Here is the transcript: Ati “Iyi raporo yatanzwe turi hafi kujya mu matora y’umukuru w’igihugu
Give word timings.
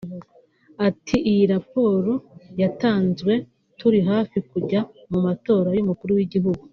Ati 0.87 1.15
“Iyi 1.29 1.43
raporo 1.53 2.13
yatanzwe 2.61 3.33
turi 3.79 3.99
hafi 4.09 4.37
kujya 4.49 4.79
mu 5.11 5.19
matora 5.25 5.69
y’umukuru 5.77 6.11
w’igihugu 6.17 6.63